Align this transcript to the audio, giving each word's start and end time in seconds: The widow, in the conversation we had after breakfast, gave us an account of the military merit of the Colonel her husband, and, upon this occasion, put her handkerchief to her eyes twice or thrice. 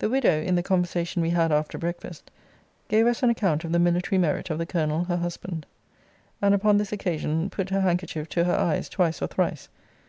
The 0.00 0.08
widow, 0.10 0.42
in 0.42 0.56
the 0.56 0.62
conversation 0.64 1.22
we 1.22 1.30
had 1.30 1.52
after 1.52 1.78
breakfast, 1.78 2.32
gave 2.88 3.06
us 3.06 3.22
an 3.22 3.30
account 3.30 3.62
of 3.62 3.70
the 3.70 3.78
military 3.78 4.18
merit 4.18 4.50
of 4.50 4.58
the 4.58 4.66
Colonel 4.66 5.04
her 5.04 5.18
husband, 5.18 5.66
and, 6.42 6.52
upon 6.52 6.78
this 6.78 6.90
occasion, 6.90 7.48
put 7.48 7.70
her 7.70 7.82
handkerchief 7.82 8.28
to 8.30 8.42
her 8.42 8.56
eyes 8.56 8.88
twice 8.88 9.22
or 9.22 9.28
thrice. 9.28 9.68